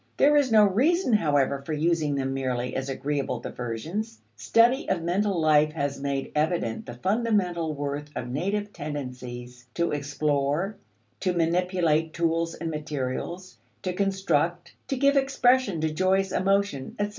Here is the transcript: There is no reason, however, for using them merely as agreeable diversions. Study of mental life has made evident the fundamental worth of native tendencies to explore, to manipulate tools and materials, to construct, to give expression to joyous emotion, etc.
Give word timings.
There 0.17 0.35
is 0.35 0.51
no 0.51 0.65
reason, 0.65 1.13
however, 1.13 1.61
for 1.63 1.73
using 1.73 2.15
them 2.15 2.33
merely 2.33 2.75
as 2.75 2.89
agreeable 2.89 3.39
diversions. 3.39 4.17
Study 4.35 4.89
of 4.89 5.03
mental 5.03 5.39
life 5.39 5.73
has 5.73 6.01
made 6.01 6.31
evident 6.33 6.87
the 6.87 6.95
fundamental 6.95 7.75
worth 7.75 8.09
of 8.15 8.27
native 8.27 8.73
tendencies 8.73 9.67
to 9.75 9.91
explore, 9.91 10.75
to 11.19 11.33
manipulate 11.33 12.13
tools 12.15 12.55
and 12.55 12.71
materials, 12.71 13.59
to 13.83 13.93
construct, 13.93 14.73
to 14.87 14.97
give 14.97 15.15
expression 15.17 15.79
to 15.81 15.91
joyous 15.93 16.31
emotion, 16.31 16.95
etc. 16.97 17.09